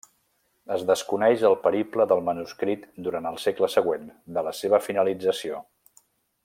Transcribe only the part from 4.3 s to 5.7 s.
de la seva finalització.